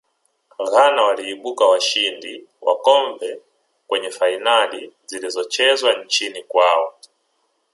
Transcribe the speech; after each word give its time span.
ghana 0.71 1.01
waliibuka 1.03 1.65
washindi 1.65 2.47
wa 2.61 2.75
kombe 2.79 3.41
kwenye 3.87 4.09
fainali 4.11 4.93
zilizochezwa 5.05 5.93
nchini 6.03 6.43
kwao 6.43 6.93